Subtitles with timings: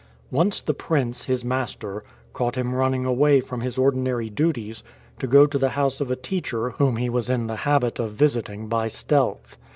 [0.31, 2.03] Once the prince, his master,
[2.33, 4.81] caught him running away from his ordinary duties
[5.19, 8.09] to go to the house of a teacher whom he was in the habit of
[8.11, 9.59] visiting by stealth.